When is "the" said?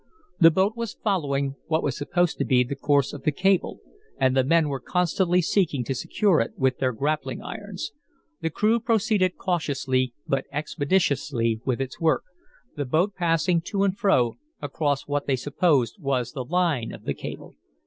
0.39-0.49, 2.63-2.75, 3.21-3.31, 4.35-4.43, 8.41-8.49, 12.75-12.85, 16.31-16.43, 17.03-17.13